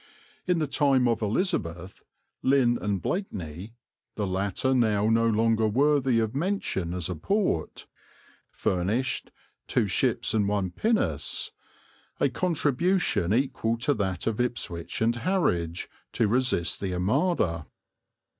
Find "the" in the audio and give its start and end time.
0.57-0.65, 4.15-4.25, 16.81-16.95